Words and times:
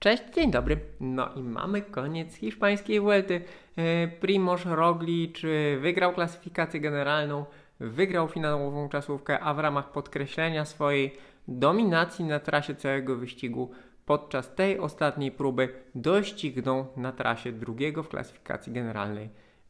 Cześć, 0.00 0.22
dzień 0.34 0.50
dobry. 0.50 0.80
No 1.00 1.34
i 1.34 1.42
mamy 1.42 1.82
koniec 1.82 2.34
hiszpańskiej 2.34 3.00
Vuelty. 3.00 3.40
E, 3.76 4.08
Primoz 4.08 4.64
Roglic 4.64 5.38
wygrał 5.80 6.12
klasyfikację 6.12 6.80
generalną, 6.80 7.44
wygrał 7.80 8.28
finałową 8.28 8.88
czasówkę, 8.88 9.40
a 9.40 9.54
w 9.54 9.58
ramach 9.58 9.92
podkreślenia 9.92 10.64
swojej 10.64 11.16
dominacji 11.48 12.24
na 12.24 12.40
trasie 12.40 12.74
całego 12.74 13.16
wyścigu 13.16 13.70
podczas 14.06 14.54
tej 14.54 14.78
ostatniej 14.78 15.32
próby 15.32 15.68
doścignął 15.94 16.86
na 16.96 17.12
trasie 17.12 17.52
drugiego 17.52 18.02
w 18.02 18.08
klasyfikacji 18.08 18.72
generalnej 18.72 19.28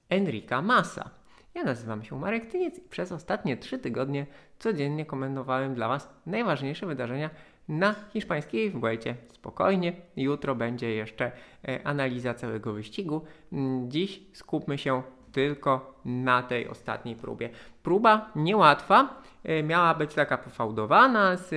Enrika 0.09 0.63
Massa. 0.63 1.11
Ja 1.55 1.65
nazywam 1.65 2.03
się 2.03 2.19
Marek 2.19 2.47
Tyniec 2.47 2.79
i 2.79 2.89
przez 2.89 3.13
ostatnie 3.13 3.57
trzy 3.57 3.79
tygodnie 3.79 4.27
codziennie 4.59 5.07
komentowałem 5.07 5.75
dla 5.75 5.89
Was 5.89 6.09
najważniejsze 6.27 6.87
wydarzenia 6.87 7.31
na 7.69 7.95
hiszpańskiej 8.13 8.71
Vuelcie. 8.71 9.15
Spokojnie, 9.33 9.93
jutro 10.17 10.55
będzie 10.55 10.91
jeszcze 10.91 11.33
e, 11.69 11.87
analiza 11.87 12.35
całego 12.35 12.73
wyścigu. 12.73 13.21
Mm, 13.53 13.91
Dziś 13.91 14.23
skupmy 14.33 14.79
się 14.79 15.03
tylko 15.39 15.95
na 16.05 16.43
tej 16.43 16.69
ostatniej 16.69 17.17
próbie. 17.17 17.51
Próba 17.83 18.31
niełatwa, 18.37 19.21
e, 19.45 19.63
miała 19.63 19.95
być 19.95 20.15
taka 20.15 20.39
pofałdowana, 20.39 21.37
z, 21.37 21.49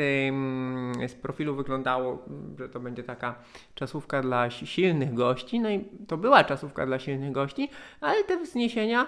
z 1.12 1.13
profilu 1.16 1.55
wyglądało, 1.55 2.26
że 2.59 2.70
to 2.70 2.80
będzie 2.80 3.04
taka 3.04 3.35
czasówka 3.76 4.21
dla 4.21 4.49
si- 4.49 4.67
silnych 4.67 5.13
gości, 5.13 5.59
no 5.59 5.70
i 5.70 5.85
to 6.07 6.17
była 6.17 6.44
czasówka 6.44 6.85
dla 6.85 6.99
silnych 6.99 7.31
gości, 7.31 7.70
ale 8.02 8.23
te 8.23 8.38
wzniesienia, 8.38 9.05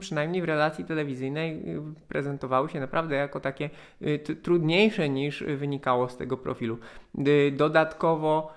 przynajmniej 0.00 0.42
w 0.42 0.44
relacji 0.44 0.84
telewizyjnej, 0.84 1.76
y, 1.76 1.82
prezentowały 2.08 2.68
się 2.68 2.80
naprawdę 2.80 3.16
jako 3.16 3.40
takie 3.40 3.70
t- 4.24 4.36
trudniejsze 4.36 5.08
niż 5.08 5.44
wynikało 5.44 6.08
z 6.08 6.16
tego 6.16 6.36
profilu. 6.36 6.78
Dodatkowo, 7.52 8.52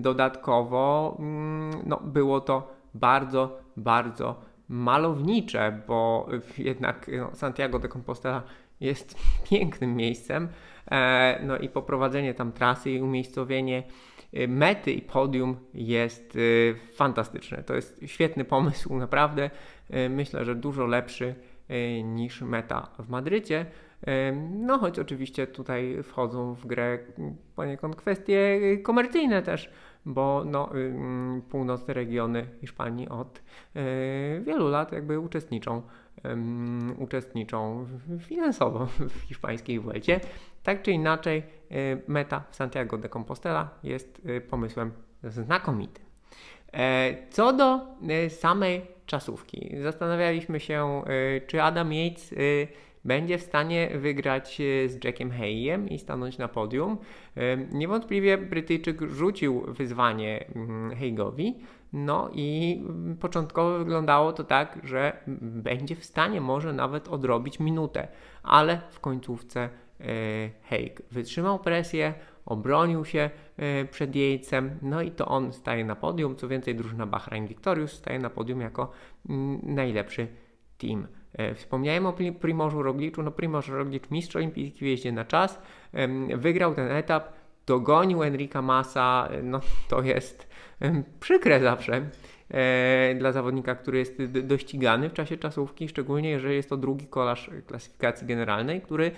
dodatkowo 0.00 1.16
mm, 1.18 1.70
no, 1.86 2.00
było 2.04 2.40
to 2.40 2.74
bardzo, 2.94 3.63
bardzo 3.76 4.40
malownicze, 4.68 5.80
bo 5.86 6.28
jednak 6.58 7.10
no, 7.18 7.30
Santiago 7.34 7.78
de 7.78 7.88
Compostela 7.88 8.42
jest 8.80 9.18
pięknym 9.50 9.96
miejscem. 9.96 10.48
E, 10.90 11.40
no 11.42 11.58
i 11.58 11.68
poprowadzenie 11.68 12.34
tam 12.34 12.52
trasy 12.52 12.90
i 12.90 13.02
umiejscowienie 13.02 13.82
y, 14.34 14.48
mety 14.48 14.92
i 14.92 15.02
podium 15.02 15.56
jest 15.74 16.36
y, 16.36 16.74
fantastyczne. 16.94 17.62
To 17.62 17.74
jest 17.74 18.00
świetny 18.06 18.44
pomysł, 18.44 18.96
naprawdę. 19.06 19.50
Myślę, 20.10 20.44
że 20.44 20.54
dużo 20.54 20.86
lepszy 20.86 21.34
niż 22.04 22.42
meta 22.42 22.88
w 22.98 23.08
Madrycie. 23.08 23.66
No, 24.50 24.78
choć 24.78 24.98
oczywiście 24.98 25.46
tutaj 25.46 26.02
wchodzą 26.02 26.54
w 26.54 26.66
grę 26.66 26.98
poniekąd 27.56 27.96
kwestie 27.96 28.60
komercyjne 28.82 29.42
też, 29.42 29.70
bo 30.06 30.42
no, 30.46 30.70
północne 31.48 31.94
regiony 31.94 32.46
Hiszpanii 32.60 33.08
od 33.08 33.38
y, 33.76 34.42
wielu 34.46 34.68
lat 34.68 34.92
jakby 34.92 35.20
uczestniczą, 35.20 35.82
uczestniczą 36.98 37.86
finansowo 38.20 38.86
w 38.86 39.20
hiszpańskiej 39.20 39.80
Vuelcie. 39.80 40.20
Tak 40.62 40.82
czy 40.82 40.92
inaczej, 40.92 41.42
y, 41.72 42.02
meta 42.08 42.44
w 42.50 42.56
Santiago 42.56 42.98
de 42.98 43.08
Compostela 43.08 43.70
jest 43.82 44.22
y, 44.28 44.40
pomysłem 44.40 44.92
znakomitym. 45.22 46.04
E, 46.74 47.16
Co 47.30 47.52
do 47.52 47.80
e, 48.08 48.30
samej 48.30 48.82
czasówki, 49.06 49.76
zastanawialiśmy 49.82 50.60
się, 50.60 51.02
e, 51.06 51.40
czy 51.40 51.62
Adam 51.62 51.92
Yates 51.92 52.32
e, 52.32 52.36
będzie 53.04 53.38
w 53.38 53.42
stanie 53.42 53.90
wygrać 53.98 54.60
e, 54.60 54.88
z 54.88 55.04
Jackiem 55.04 55.30
Hayem 55.30 55.88
i 55.88 55.98
stanąć 55.98 56.38
na 56.38 56.48
podium. 56.48 56.98
Niewątpliwie 57.72 58.38
Brytyjczyk 58.38 59.02
rzucił 59.02 59.60
wyzwanie 59.68 60.44
mm, 60.54 60.96
Hayegowi, 60.96 61.54
no 61.94 62.30
i 62.32 62.80
mm, 62.88 63.16
początkowo 63.16 63.78
wyglądało 63.78 64.32
to 64.32 64.44
tak, 64.44 64.78
że 64.84 65.16
będzie 65.40 65.96
w 65.96 66.04
stanie 66.04 66.40
może 66.40 66.72
nawet 66.72 67.08
odrobić 67.08 67.60
minutę, 67.60 68.08
ale 68.42 68.80
w 68.90 69.00
końcówce 69.00 69.68
e, 70.00 70.06
Haig 70.62 71.02
wytrzymał 71.10 71.58
presję, 71.58 72.14
obronił 72.46 73.04
się 73.04 73.30
e, 73.56 73.84
przed 73.84 74.16
Jejcem, 74.16 74.78
no 74.82 75.02
i 75.02 75.10
to 75.10 75.26
on 75.26 75.52
staje 75.52 75.84
na 75.84 75.96
podium. 75.96 76.36
Co 76.36 76.48
więcej, 76.48 76.74
drużyna 76.74 77.06
Bahrain 77.06 77.46
Victorious 77.46 77.92
staje 77.92 78.18
na 78.18 78.30
podium 78.30 78.60
jako 78.60 78.90
mm, 79.28 79.60
najlepszy 79.62 80.26
team. 80.78 81.06
E, 81.34 81.54
Wspomniałem 81.54 82.06
o 82.06 82.12
Pri- 82.12 82.32
Primorzu 82.32 82.82
Rogliczu. 82.82 83.22
No 83.22 83.30
Primoż 83.30 83.68
Roglic, 83.68 84.10
mistrz 84.10 84.36
olimpijski 84.36 84.78
w 84.78 84.88
jeździe 84.88 85.12
na 85.12 85.24
czas, 85.24 85.62
wygrał 86.36 86.74
ten 86.74 86.90
etap, 86.92 87.32
dogonił 87.66 88.22
Enrika 88.22 88.62
Massa. 88.62 89.28
E, 89.30 89.42
No 89.42 89.60
to 89.90 90.02
jest 90.02 90.48
przykre 91.20 91.60
zawsze 91.60 92.02
e, 92.50 93.14
dla 93.18 93.32
zawodnika, 93.32 93.74
który 93.74 93.98
jest 93.98 94.22
dościgany 94.24 95.08
w 95.08 95.12
czasie 95.12 95.36
czasówki, 95.36 95.88
szczególnie 95.88 96.30
jeżeli 96.30 96.54
jest 96.56 96.68
to 96.68 96.76
drugi 96.76 97.06
kolarz 97.06 97.50
klasyfikacji 97.66 98.26
generalnej, 98.26 98.80
który 98.80 99.10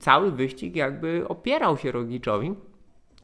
cały 0.00 0.32
wyścig 0.32 0.76
jakby 0.76 1.28
opierał 1.28 1.76
się 1.78 1.92
Rogliczowi. 1.92 2.54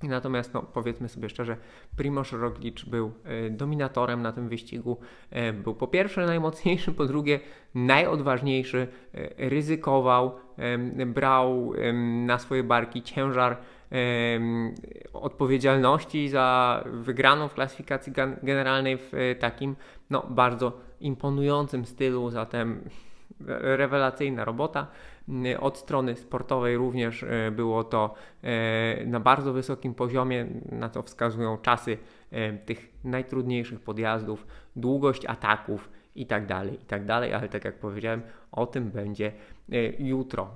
Natomiast 0.08 0.54
no, 0.54 0.62
powiedzmy 0.62 1.08
sobie 1.08 1.28
szczerze, 1.28 1.56
Primoz 1.96 2.32
Roglic 2.32 2.84
był 2.84 3.12
e, 3.24 3.50
dominatorem 3.50 4.22
na 4.22 4.32
tym 4.32 4.48
wyścigu. 4.48 4.96
E, 5.30 5.52
był 5.52 5.74
po 5.74 5.86
pierwsze 5.86 6.26
najmocniejszy, 6.26 6.92
po 6.92 7.06
drugie 7.06 7.40
najodważniejszy, 7.74 8.88
e, 9.14 9.48
ryzykował, 9.48 10.32
brał 11.06 11.72
na 12.26 12.38
swoje 12.38 12.62
barki 12.62 13.02
ciężar 13.02 13.56
odpowiedzialności 15.12 16.28
za 16.28 16.84
wygraną 16.86 17.48
w 17.48 17.54
klasyfikacji 17.54 18.12
generalnej 18.42 18.98
w 18.98 19.36
takim 19.40 19.76
no, 20.10 20.26
bardzo 20.30 20.72
imponującym 21.00 21.84
stylu, 21.84 22.30
zatem 22.30 22.80
rewelacyjna 23.47 24.44
robota. 24.44 24.86
Mm, 25.28 25.62
Od 25.62 25.78
strony 25.78 26.16
sportowej 26.16 26.76
również 26.76 27.22
e, 27.22 27.50
było 27.50 27.84
to 27.84 28.14
e, 28.42 29.06
na 29.06 29.20
bardzo 29.20 29.53
wysokim 29.53 29.94
poziomie, 29.94 30.47
na 30.72 30.88
co 30.88 31.03
wskazują 31.03 31.58
czasy 31.58 31.98
e, 32.31 32.52
tych 32.52 32.92
najtrudniejszych 33.04 33.81
podjazdów, 33.81 34.47
długość 34.76 35.26
ataków 35.26 35.91
i 36.15 36.27
tak 36.27 36.47
dalej, 36.47 36.75
i 36.75 36.84
tak 36.87 37.05
dalej, 37.05 37.34
ale 37.34 37.49
tak 37.49 37.65
jak 37.65 37.78
powiedziałem, 37.78 38.23
o 38.53 38.67
tym 38.67 38.91
będzie 38.91 39.33
e, 39.73 40.03
jutro. 40.03 40.43
E, 40.43 40.49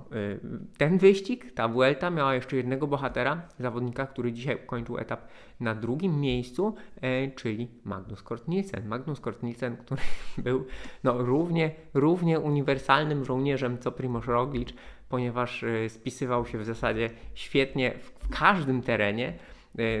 Ten 0.77 0.97
wyścig, 0.97 1.51
ta 1.53 1.67
Vuelta 1.67 2.09
miała 2.09 2.35
jeszcze 2.35 2.55
jednego 2.55 2.87
bohatera, 2.87 3.41
zawodnika, 3.59 4.07
który 4.07 4.33
dzisiaj 4.33 4.55
ukończył 4.63 4.97
etap 4.97 5.27
na 5.59 5.75
drugim 5.75 6.19
miejscu, 6.19 6.75
e, 7.01 7.31
czyli 7.31 7.67
Magnus 7.83 8.23
Kort 8.23 8.47
Nielsen. 8.47 8.87
Magnus 8.87 9.19
Kort 9.19 9.43
Nielsen, 9.43 9.77
który 9.77 10.01
był 10.37 10.65
no, 11.03 11.17
równie, 11.17 11.71
równie 11.93 12.39
uniwersalnym 12.39 13.25
żołnierzem 13.25 13.77
co 13.77 13.91
Primoz 13.91 14.25
Roglic, 14.25 14.69
ponieważ 15.09 15.65
spisywał 15.87 16.45
się 16.45 16.57
w 16.57 16.65
zasadzie 16.65 17.09
świetnie 17.33 17.93
w, 17.99 18.29
każdym 18.29 18.81
terenie, 18.81 19.33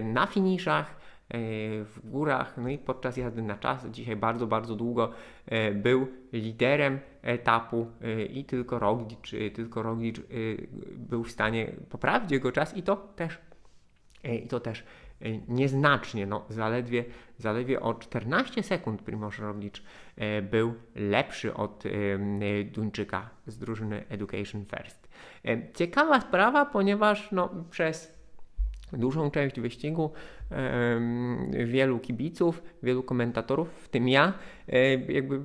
na 0.03 0.25
finiszach, 0.25 0.95
w 1.29 1.99
górach, 2.03 2.57
no 2.57 2.69
i 2.69 2.77
podczas 2.77 3.17
jazdy 3.17 3.41
na 3.41 3.57
czas. 3.57 3.85
Dzisiaj 3.85 4.15
bardzo, 4.15 4.47
bardzo 4.47 4.75
długo 4.75 5.11
e, 5.45 5.71
był 5.71 6.07
liderem 6.33 6.99
etapu 7.21 7.87
e, 8.01 8.25
i 8.25 8.45
tylko 8.45 8.79
Roglic, 8.79 9.33
e, 9.33 9.51
tylko 9.51 9.83
Roglic 9.83 10.19
e, 10.19 10.21
był 10.95 11.23
w 11.23 11.31
stanie 11.31 11.71
poprawić 11.89 12.31
jego 12.31 12.51
czas 12.51 12.77
i 12.77 12.83
to 12.83 12.95
też 12.95 13.39
E, 14.23 14.35
i 14.35 14.47
to 14.47 14.59
też 14.59 14.83
e, 15.21 15.37
nieznacznie, 15.47 16.25
no, 16.25 16.45
zaledwie, 16.49 17.05
zaledwie 17.37 17.79
o 17.79 17.93
14 17.93 18.63
sekund 18.63 19.01
Primoz 19.01 19.39
Roglic 19.39 19.81
e, 20.15 20.41
był 20.41 20.73
lepszy 20.95 21.53
od 21.53 21.85
e, 21.85 21.89
e, 21.89 22.63
Duńczyka 22.63 23.29
z 23.47 23.57
drużyny 23.57 24.05
Education 24.09 24.65
First. 24.65 25.09
E, 25.45 25.73
Ciekawa 25.73 26.21
sprawa, 26.21 26.65
ponieważ 26.65 27.31
no, 27.31 27.49
przez 27.69 28.17
dużą 28.93 29.31
część 29.31 29.59
wyścigu 29.59 30.11
wielu 31.65 31.99
kibiców, 31.99 32.63
wielu 32.83 33.03
komentatorów, 33.03 33.69
w 33.69 33.89
tym 33.89 34.09
ja, 34.09 34.33
jakby 35.09 35.41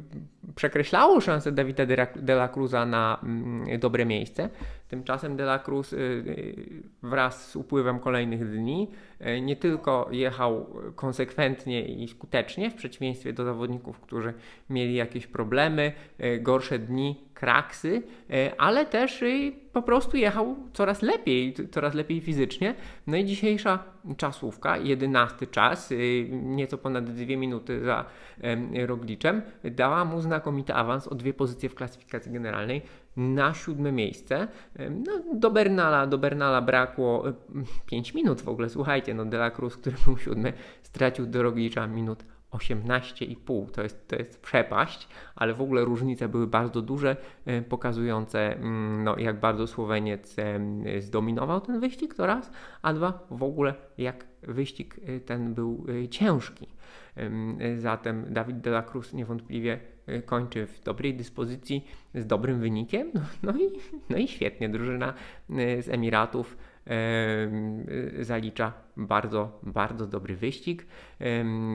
przekreślało 0.54 1.20
szansę 1.20 1.52
Dawida 1.52 1.87
de, 2.16 2.32
la 2.32 2.49
Cruza 2.49 2.87
na 2.87 3.19
mm, 3.22 3.81
dobre 3.81 4.06
miejsce. 4.06 4.49
Tymczasem 4.88 5.37
de 5.37 5.44
la 5.44 5.58
Cruz 5.58 5.93
y, 5.93 5.96
y, 5.96 6.82
wraz 7.02 7.50
z 7.50 7.56
upływem 7.56 7.99
kolejnych 7.99 8.50
dni 8.50 8.90
y, 9.20 9.40
nie 9.40 9.56
tylko 9.56 10.08
jechał 10.10 10.66
konsekwentnie 10.94 11.84
i 11.84 12.08
skutecznie, 12.08 12.70
w 12.70 12.75
przeciwieństwie 12.75 13.32
do 13.32 13.44
zawodników, 13.44 14.00
którzy 14.00 14.34
mieli 14.70 14.94
jakieś 14.94 15.26
problemy, 15.26 15.93
gorsze 16.40 16.78
dni, 16.78 17.20
kraksy, 17.34 18.02
ale 18.58 18.87
też 18.87 19.25
po 19.72 19.82
prostu 19.82 20.16
jechał 20.16 20.56
coraz 20.72 21.02
lepiej, 21.02 21.55
coraz 21.70 21.94
lepiej 21.94 22.20
fizycznie. 22.20 22.75
No 23.06 23.16
i 23.16 23.25
dzisiejsza 23.25 23.92
czasówka, 24.16 24.76
jedenasty 24.76 25.46
czas, 25.46 25.93
y, 25.93 26.28
nieco 26.32 26.78
ponad 26.78 27.04
dwie 27.04 27.37
minuty 27.37 27.84
za 27.84 28.04
em, 28.40 28.72
Rogliczem, 28.87 29.43
dała 29.64 30.04
mu 30.04 30.20
znakomity 30.20 30.75
awans 30.75 31.08
o 31.08 31.14
dwie 31.14 31.34
pozycje 31.34 31.69
w 31.69 31.75
klasyfikacji 31.75 32.32
generalnej. 32.32 32.82
na 33.16 33.54
siódme 33.54 33.93
miejsce. 33.93 34.49
No, 34.90 35.12
do 35.34 35.50
Bernala, 35.50 36.06
do 36.06 36.19
Bernala 36.19 36.60
brakło 36.60 37.25
5 37.87 38.14
minut 38.14 38.40
w 38.40 38.49
ogóle. 38.49 38.69
Słuchajcie, 38.69 39.14
no 39.14 39.25
Delacruz, 39.25 39.76
który 39.76 39.96
był 40.05 40.19
siódmy, 40.19 40.52
stracił 40.82 41.26
do 41.26 41.43
Roglicza 41.43 41.87
minut 41.87 42.25
18,5 42.52 43.70
to 43.70 43.82
jest, 43.82 44.08
to 44.08 44.16
jest 44.16 44.43
przepaść, 44.43 45.08
ale 45.37 45.54
w 45.54 45.60
ogóle 45.60 45.84
różnice 45.84 46.28
były 46.28 46.46
bardzo 46.46 46.82
duże, 46.82 47.16
e, 47.46 47.62
pokazujące 47.62 48.56
mm, 48.56 49.04
no, 49.04 49.19
jak 49.19 49.40
bardzo 49.40 49.66
Słoweniec 49.66 50.37
zdominował 50.99 51.60
ten 51.60 51.81
wyścig, 51.81 52.14
to 52.14 52.26
raz, 52.26 52.50
a 52.82 52.93
dwa 52.93 53.26
w 53.31 53.43
ogóle 53.43 53.75
jak 53.99 54.26
wyścig 54.43 55.00
e, 55.06 55.20
ten 55.20 55.54
był 55.54 55.87
e, 56.04 56.08
ciężki. 56.08 56.66
Zatem 57.76 58.26
Dawid 58.31 58.60
de 58.60 58.70
la 58.70 58.82
Cruz 58.82 59.12
niewątpliwie 59.12 59.78
kończy 60.26 60.66
w 60.66 60.82
dobrej 60.82 61.14
dyspozycji, 61.14 61.87
z 62.14 62.26
dobrym 62.26 62.60
wynikiem, 62.60 63.10
no, 63.43 63.52
i, 63.52 63.70
no 64.10 64.16
i 64.16 64.28
świetnie, 64.28 64.69
drużyna 64.69 65.14
z 65.81 65.88
Emiratów 65.88 66.56
zalicza 68.20 68.73
bardzo, 68.96 69.61
bardzo 69.62 70.06
dobry 70.06 70.37
wyścig. 70.37 70.87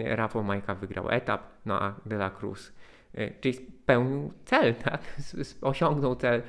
Rafał 0.03 0.43
Majka 0.43 0.75
wygrał 0.75 1.09
etap, 1.09 1.43
no 1.65 1.81
a 1.81 1.95
De 2.05 2.15
La 2.15 2.29
Cruz 2.29 2.73
e, 3.13 3.31
czyli 3.31 3.53
spełnił 3.53 4.33
cel, 4.45 4.75
tak? 4.85 5.01
osiągnął 5.61 6.15
cel, 6.15 6.41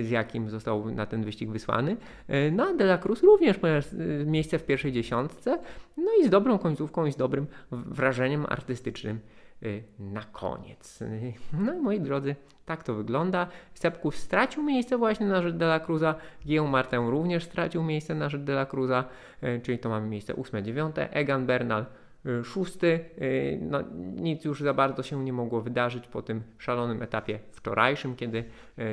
z 0.00 0.10
jakim 0.10 0.50
został 0.50 0.90
na 0.90 1.06
ten 1.06 1.24
wyścig 1.24 1.50
wysłany. 1.50 1.96
E, 2.28 2.50
no 2.50 2.66
a 2.66 2.74
De 2.74 2.84
La 2.84 2.98
Cruz 2.98 3.22
również 3.22 3.60
miejsce 4.26 4.58
w 4.58 4.64
pierwszej 4.64 4.92
dziesiątce, 4.92 5.58
no 5.96 6.10
i 6.20 6.26
z 6.26 6.30
dobrą 6.30 6.58
końcówką 6.58 7.06
i 7.06 7.12
z 7.12 7.16
dobrym 7.16 7.46
wrażeniem 7.70 8.46
artystycznym 8.48 9.20
Y, 9.20 9.45
na 9.98 10.22
koniec. 10.22 11.02
Y, 11.02 11.32
no 11.52 11.74
i 11.74 11.78
moi 11.78 12.00
drodzy, 12.00 12.36
tak 12.66 12.82
to 12.82 12.94
wygląda. 12.94 13.46
Sepkus 13.74 14.14
stracił 14.14 14.62
miejsce 14.62 14.98
właśnie 14.98 15.26
na 15.26 15.42
rzecz 15.42 15.54
De 15.54 15.64
La 15.64 15.80
Cruza, 15.80 16.14
Martin 16.68 17.08
również 17.08 17.44
stracił 17.44 17.82
miejsce 17.82 18.14
na 18.14 18.28
rzecz 18.28 18.40
De 18.40 18.52
La 18.52 18.66
Cruza, 18.66 19.04
y, 19.42 19.60
czyli 19.62 19.78
to 19.78 19.88
mamy 19.88 20.08
miejsce 20.08 20.34
8-9, 20.34 21.08
Egan 21.10 21.46
Bernal 21.46 21.86
szósty. 22.44 23.04
No, 23.60 23.78
nic 24.16 24.44
już 24.44 24.60
za 24.60 24.74
bardzo 24.74 25.02
się 25.02 25.24
nie 25.24 25.32
mogło 25.32 25.60
wydarzyć 25.60 26.06
po 26.06 26.22
tym 26.22 26.42
szalonym 26.58 27.02
etapie 27.02 27.38
wczorajszym, 27.52 28.16
kiedy 28.16 28.44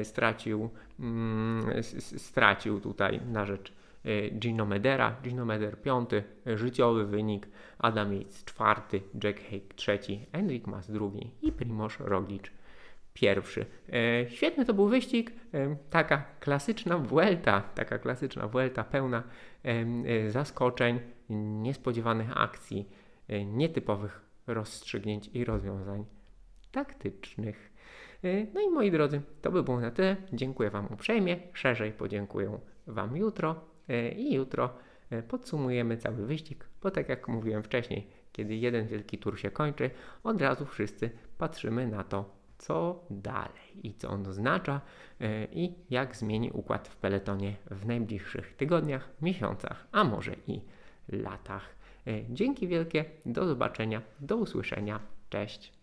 stracił, 0.04 0.70
mm, 1.00 1.84
stracił 2.18 2.80
tutaj 2.80 3.20
na 3.32 3.46
rzecz 3.46 3.74
Y, 4.06 4.32
Gino 4.40 4.66
Medera, 4.66 5.16
Gino 5.24 5.46
Meder 5.46 5.82
piąty, 5.82 6.24
życiowy 6.46 7.06
wynik, 7.06 7.48
Adam 7.78 8.14
Yates 8.14 8.46
czwarty, 8.46 9.02
Jack 9.24 9.40
Hake 9.44 9.76
trzeci, 9.76 10.26
Enric 10.32 10.68
Mas 10.68 10.92
drugi 10.92 11.32
i 11.42 11.52
Primoz 11.52 12.00
Roglic 12.00 12.44
pierwszy. 13.14 13.66
E, 13.94 14.30
świetny 14.30 14.66
to 14.66 14.74
był 14.74 14.88
wyścig, 14.88 15.32
taka 15.90 16.26
klasyczna 16.40 16.98
Vuelta, 16.98 17.62
taka 17.62 18.00
klasyczna 18.00 18.48
Vuelta 18.48 18.84
pełna 18.84 19.24
zaskoczeń, 20.28 21.00
niespodziewanych 21.62 22.38
akcji, 22.38 22.90
nietypowych 23.46 24.22
rozstrzygnięć 24.48 25.30
i 25.34 25.46
rozwiązań 25.46 26.06
taktycznych. 26.72 27.74
No 28.54 28.62
i 28.62 28.70
moi 28.70 28.92
drodzy, 28.92 29.22
to 29.42 29.52
by 29.52 29.64
było 29.64 29.80
na 29.80 29.92
tyle. 29.92 30.16
Dziękuję 30.34 30.70
Wam 30.70 30.88
uprzejmie. 30.94 31.38
Szerzej 31.54 31.92
podziękuję 31.92 32.60
Wam 32.88 33.18
jutro. 33.18 33.73
E, 33.90 34.12
i 34.12 34.34
jutro 34.34 34.70
e, 35.10 35.24
podsumujemy 35.24 35.98
cały 35.98 36.26
wyścig, 36.26 36.66
bo 36.82 36.92
tak 36.92 37.10
jak 37.10 37.28
mówiłem 37.28 37.64
wcześniej, 37.64 38.08
kiedy 38.32 38.56
jeden 38.56 38.88
wielki 38.88 39.18
tur 39.18 39.40
się 39.40 39.52
kończy, 39.52 39.90
od 40.24 40.42
razu 40.42 40.66
wszyscy 40.66 41.10
patrzymy 41.38 41.88
na 41.88 42.04
to, 42.04 42.36
co 42.58 43.06
dalej 43.10 43.88
i 43.88 43.94
co 43.94 44.10
on 44.10 44.28
oznacza 44.28 44.82
e, 45.22 45.46
i 45.46 45.76
jak 45.90 46.16
zmieni 46.16 46.52
układ 46.52 46.88
w 46.88 46.96
peletonie 46.96 47.56
w 47.72 47.86
najbliższych 47.86 48.56
tygodniach, 48.56 49.10
miesiącach, 49.22 49.88
a 49.92 50.04
może 50.04 50.36
i 50.48 50.62
latach. 51.08 51.76
Dzięki 52.30 52.68
wielkie, 52.68 53.06
do 53.26 53.48
zobaczenia, 53.48 54.02
do 54.20 54.38
usłyszenia, 54.38 55.00
cześć. 55.30 55.74